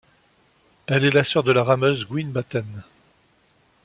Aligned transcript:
Elle 0.87 1.05
est 1.05 1.11
la 1.11 1.23
sœur 1.23 1.43
de 1.43 1.51
la 1.51 1.63
rameuse 1.63 2.07
Guin 2.09 2.29
Batten. 2.29 2.83